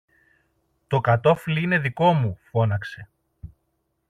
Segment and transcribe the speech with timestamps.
[0.87, 3.07] Το κατώφλι είναι δικό μου, φώναξε.